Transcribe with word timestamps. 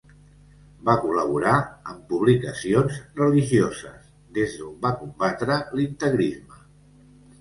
Va 0.87 0.95
col·laborar 1.01 1.51
amb 1.91 1.99
publicacions 2.13 2.97
religioses, 3.21 4.09
des 4.39 4.57
d'on 4.63 4.75
va 4.87 4.97
combatre 5.03 5.63
l'integrisme. 5.79 6.63